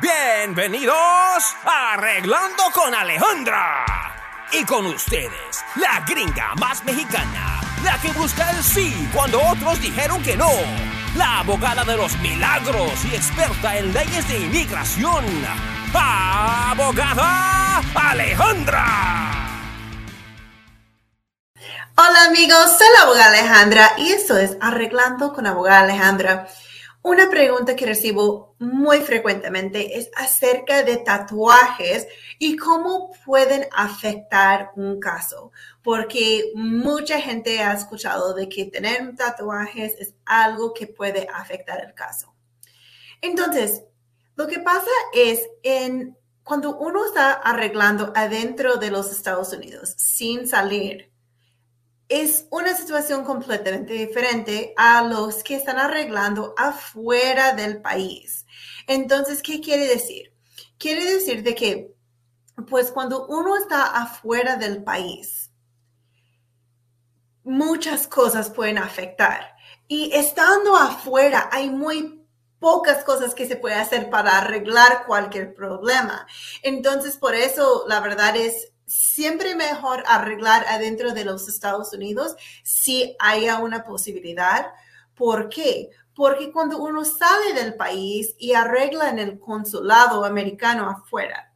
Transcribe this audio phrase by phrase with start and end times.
[0.00, 0.94] Bienvenidos
[1.64, 3.84] a Arreglando con Alejandra.
[4.52, 10.22] Y con ustedes, la gringa más mexicana, la que busca el sí cuando otros dijeron
[10.22, 10.50] que no,
[11.16, 15.24] la abogada de los milagros y experta en leyes de inmigración,
[15.92, 18.86] abogada Alejandra.
[21.96, 26.46] Hola amigos, soy la abogada Alejandra y esto es Arreglando con abogada Alejandra.
[27.02, 34.98] Una pregunta que recibo muy frecuentemente es acerca de tatuajes y cómo pueden afectar un
[34.98, 35.52] caso,
[35.82, 41.94] porque mucha gente ha escuchado de que tener tatuajes es algo que puede afectar el
[41.94, 42.34] caso.
[43.20, 43.84] Entonces,
[44.34, 50.48] lo que pasa es en cuando uno está arreglando adentro de los Estados Unidos sin
[50.48, 51.10] salir,
[52.08, 58.46] es una situación completamente diferente a los que están arreglando afuera del país.
[58.86, 60.32] Entonces, ¿qué quiere decir?
[60.78, 61.94] Quiere decir de que,
[62.68, 65.50] pues cuando uno está afuera del país,
[67.44, 69.54] muchas cosas pueden afectar.
[69.86, 72.26] Y estando afuera, hay muy
[72.58, 76.26] pocas cosas que se puede hacer para arreglar cualquier problema.
[76.62, 83.14] Entonces, por eso, la verdad es, siempre mejor arreglar adentro de los Estados Unidos si
[83.20, 84.72] haya una posibilidad.
[85.14, 85.90] ¿Por qué?
[86.14, 91.52] Porque cuando uno sale del país y arregla en el consulado americano afuera,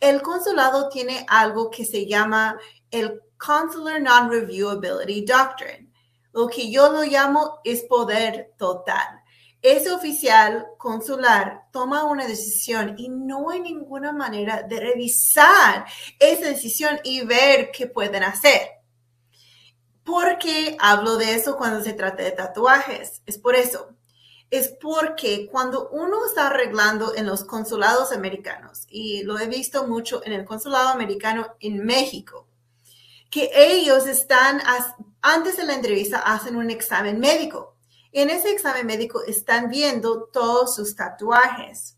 [0.00, 2.58] el consulado tiene algo que se llama
[2.90, 5.90] el Consular Non-Reviewability Doctrine.
[6.32, 9.22] Lo que yo lo llamo es poder total
[9.72, 15.86] ese oficial consular toma una decisión y no hay ninguna manera de revisar
[16.18, 18.68] esa decisión y ver qué pueden hacer.
[20.04, 23.22] ¿Por qué hablo de eso cuando se trata de tatuajes?
[23.26, 23.90] Es por eso.
[24.50, 30.22] Es porque cuando uno está arreglando en los consulados americanos, y lo he visto mucho
[30.24, 32.46] en el consulado americano en México,
[33.28, 34.62] que ellos están,
[35.20, 37.75] antes de la entrevista, hacen un examen médico
[38.12, 41.96] en ese examen médico están viendo todos sus tatuajes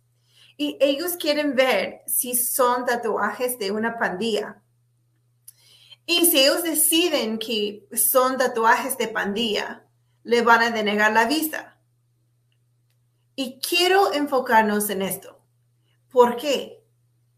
[0.56, 4.60] y ellos quieren ver si son tatuajes de una pandilla.
[6.04, 9.84] Y si ellos deciden que son tatuajes de pandilla,
[10.24, 11.78] le van a denegar la visa.
[13.36, 15.40] Y quiero enfocarnos en esto.
[16.10, 16.82] ¿Por qué?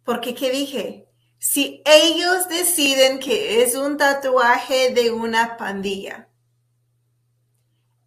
[0.02, 1.06] Porque, ¿qué dije?
[1.38, 6.29] Si ellos deciden que es un tatuaje de una pandilla,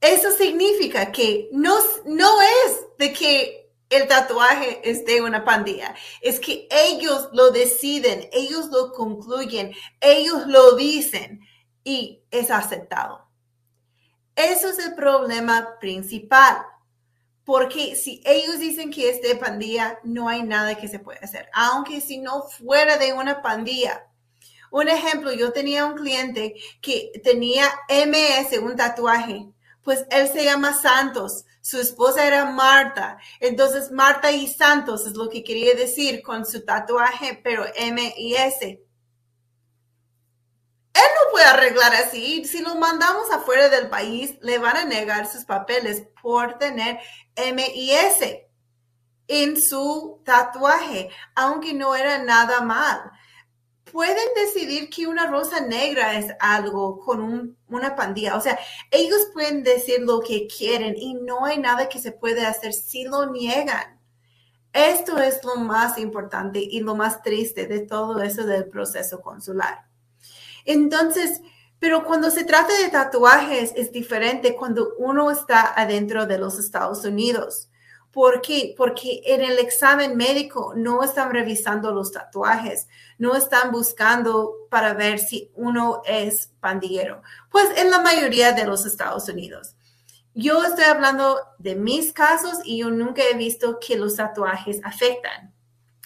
[0.04, 1.76] eso significa que no,
[2.06, 8.28] no es de que el tatuaje es de una pandilla, es que ellos lo deciden,
[8.34, 11.40] ellos lo concluyen, ellos lo dicen
[11.86, 13.30] y es aceptado.
[14.36, 16.66] Eso es el problema principal.
[17.46, 21.50] Porque si ellos dicen que es de pandilla, no hay nada que se pueda hacer.
[21.54, 24.10] Aunque si no fuera de una pandilla.
[24.72, 29.53] Un ejemplo, yo tenía un cliente que tenía MS, un tatuaje,
[29.84, 35.30] pues él se llama Santos, su esposa era Marta, entonces Marta y Santos es lo
[35.30, 38.66] que quería decir con su tatuaje, pero M y S.
[40.96, 42.46] Él no puede arreglar así.
[42.46, 47.00] Si lo mandamos afuera del país, le van a negar sus papeles por tener
[47.36, 48.48] M y S
[49.28, 53.12] en su tatuaje, aunque no era nada mal
[53.94, 58.36] pueden decidir que una rosa negra es algo con una pandilla.
[58.36, 58.58] O sea,
[58.90, 63.04] ellos pueden decir lo que quieren y no hay nada que se puede hacer si
[63.04, 64.02] lo niegan.
[64.74, 69.86] Esto es lo más importante y lo más triste de todo eso del proceso consular.
[70.66, 71.42] Entonces,
[71.78, 77.06] pero cuando se trata de tatuajes es diferente cuando uno está adentro de los Estados
[77.06, 77.70] Unidos.
[78.14, 78.76] ¿Por qué?
[78.78, 82.88] Porque en el examen médico no están revisando los tatuajes,
[83.18, 87.24] no están buscando para ver si uno es pandillero.
[87.50, 89.76] Pues en la mayoría de los Estados Unidos.
[90.36, 95.53] Yo estoy hablando de mis casos y yo nunca he visto que los tatuajes afectan.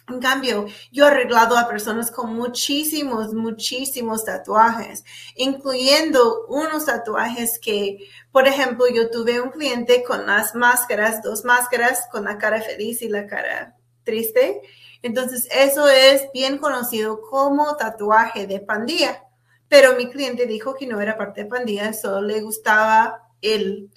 [0.09, 5.03] En cambio, yo he arreglado a personas con muchísimos, muchísimos tatuajes,
[5.35, 12.07] incluyendo unos tatuajes que, por ejemplo, yo tuve un cliente con las máscaras, dos máscaras,
[12.09, 14.61] con la cara feliz y la cara triste.
[15.01, 19.25] Entonces, eso es bien conocido como tatuaje de pandilla.
[19.67, 23.91] Pero mi cliente dijo que no era parte de pandilla, solo le gustaba el,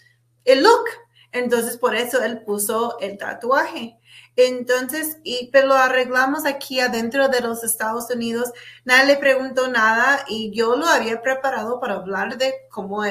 [0.45, 0.87] el look.
[1.33, 3.99] Entonces, por eso él puso el tatuaje.
[4.37, 8.53] Entonces, y, pero lo arreglamos aquí adentro de los Estados Unidos.
[8.85, 13.03] Nadie le preguntó nada y yo lo había preparado para hablar de cómo,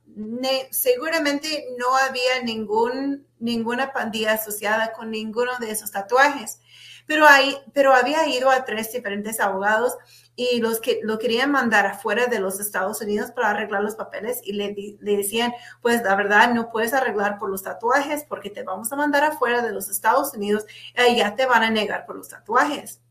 [0.72, 6.60] seguramente no había ningún, ninguna pandilla asociada con ninguno de esos tatuajes.
[7.08, 9.96] Pero, ahí, pero había ido a tres diferentes abogados
[10.36, 14.42] y los que lo querían mandar afuera de los Estados Unidos para arreglar los papeles
[14.44, 18.64] y le, le, decían, pues la verdad no puedes arreglar por los tatuajes porque te
[18.64, 20.66] vamos a mandar afuera de los Estados Unidos
[21.10, 23.02] y ya te van a negar por los tatuajes.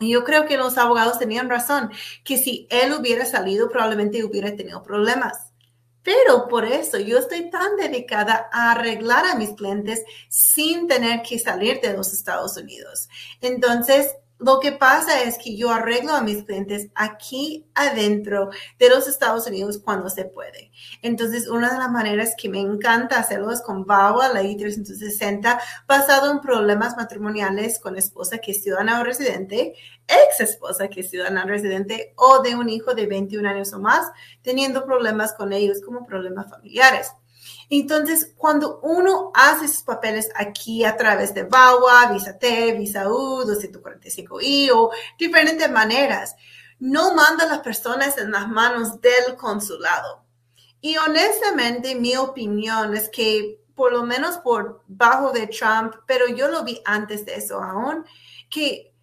[0.00, 1.90] Yo creo que los abogados tenían razón,
[2.22, 5.52] que si él hubiera salido probablemente hubiera tenido problemas.
[6.02, 11.38] Pero por eso yo estoy tan dedicada a arreglar a mis clientes sin tener que
[11.38, 13.08] salir de los Estados Unidos.
[13.40, 19.08] Entonces, lo que pasa es que yo arreglo a mis clientes aquí adentro de los
[19.08, 20.70] Estados Unidos cuando se puede.
[21.00, 26.30] Entonces, una de las maneras que me encanta hacerlo es con VAWA, ley 360, basado
[26.30, 29.74] en problemas matrimoniales con esposa que es ciudadana o residente,
[30.06, 34.10] ex esposa que es ciudadana residente o de un hijo de 21 años o más,
[34.42, 37.10] teniendo problemas con ellos como problemas familiares.
[37.70, 43.44] Entonces, cuando uno hace sus papeles aquí a través de VAWA, Visa T, Visa U,
[43.44, 46.36] 245I o diferentes maneras,
[46.78, 50.24] no manda a las personas en las manos del consulado.
[50.80, 56.48] Y honestamente, mi opinión es que por lo menos por bajo de Trump, pero yo
[56.48, 58.04] lo vi antes de eso aún,
[58.48, 58.94] que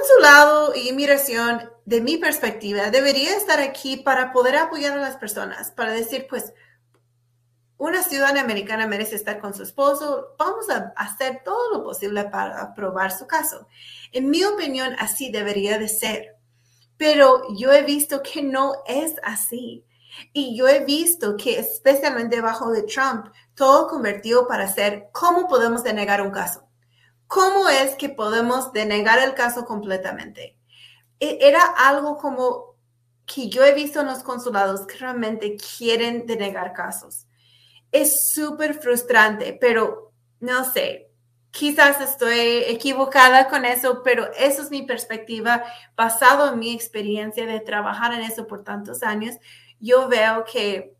[0.00, 5.72] consulado y inmigración, de mi perspectiva, debería estar aquí para poder apoyar a las personas,
[5.72, 6.52] para decir, pues,
[7.76, 12.60] una ciudadana americana merece estar con su esposo, vamos a hacer todo lo posible para
[12.60, 13.66] aprobar su caso.
[14.12, 16.36] En mi opinión, así debería de ser.
[16.96, 19.84] Pero yo he visto que no es así.
[20.32, 25.82] Y yo he visto que especialmente bajo de Trump, todo convirtió para ser cómo podemos
[25.82, 26.69] denegar un caso.
[27.30, 30.58] ¿Cómo es que podemos denegar el caso completamente?
[31.20, 32.74] E, era algo como
[33.24, 37.26] que yo he visto en los consulados que realmente quieren denegar casos
[37.92, 41.10] es súper frustrante, pero no sé,
[41.50, 45.64] quizás estoy equivocada con eso, pero eso es mi perspectiva
[45.96, 49.36] basado en mi experiencia de trabajar en eso por tantos años.
[49.80, 50.94] Yo veo que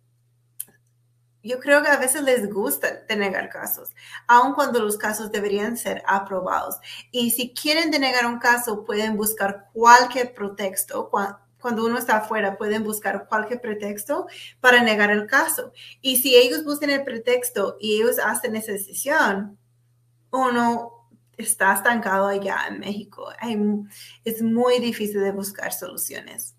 [1.42, 3.94] yo creo que a veces les gusta denegar casos,
[4.26, 6.76] aun cuando los casos deberían ser aprobados.
[7.10, 11.10] Y si quieren denegar un caso, pueden buscar cualquier pretexto,
[11.60, 14.26] cuando uno está afuera, pueden buscar cualquier pretexto
[14.60, 15.72] para negar el caso.
[16.00, 19.58] Y si ellos buscan el pretexto y ellos hacen esa decisión,
[20.30, 23.30] uno está estancado allá en México.
[24.24, 26.54] es muy difícil de buscar soluciones.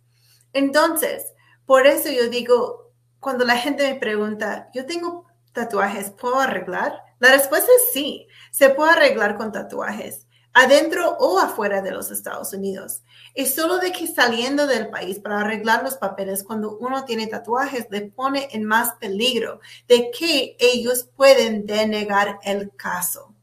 [0.54, 1.34] Entonces,
[1.66, 2.91] por eso yo digo,
[3.22, 7.02] cuando la gente me pregunta, yo tengo tatuajes, ¿puedo arreglar?
[7.20, 12.54] La respuesta es sí, se puede arreglar con tatuajes adentro o afuera de los Estados
[12.54, 13.02] Unidos.
[13.34, 17.88] Es solo de que saliendo del país para arreglar los papeles cuando uno tiene tatuajes
[17.90, 23.34] le pone en más peligro de que ellos pueden denegar el caso.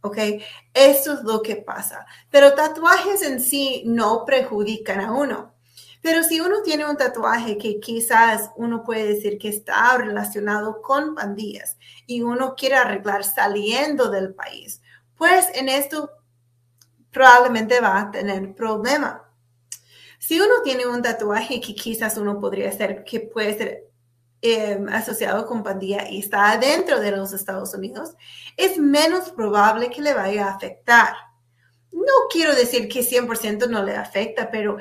[0.00, 0.18] ¿Ok?
[0.74, 2.06] Eso es lo que pasa.
[2.30, 5.51] Pero tatuajes en sí no perjudican a uno.
[6.02, 11.14] Pero si uno tiene un tatuaje que quizás uno puede decir que está relacionado con
[11.14, 14.82] pandillas y uno quiere arreglar saliendo del país,
[15.16, 16.10] pues en esto
[17.12, 19.22] probablemente va a tener problema.
[20.18, 23.84] Si uno tiene un tatuaje que quizás uno podría ser, que puede ser
[24.40, 28.14] em, asociado con pandilla y está adentro de los Estados Unidos,
[28.56, 31.14] es menos probable que le vaya a afectar.
[31.92, 34.78] No quiero decir que 100% no le afecta, pero